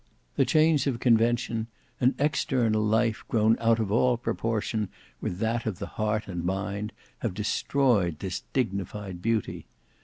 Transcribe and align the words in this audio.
The 0.35 0.45
chains 0.45 0.87
of 0.87 0.99
convention, 0.99 1.67
an 1.99 2.15
external 2.17 2.83
life 2.83 3.23
grown 3.27 3.55
out 3.59 3.77
of 3.77 3.91
all 3.91 4.17
proportion 4.17 4.89
with 5.21 5.37
that 5.37 5.67
of 5.67 5.77
the 5.77 5.85
heart 6.01 6.27
and 6.27 6.43
mind, 6.43 6.91
have 7.19 7.35
destroyed 7.35 8.17
this 8.17 8.41
dignified 8.51 9.21
beauty. 9.21 9.67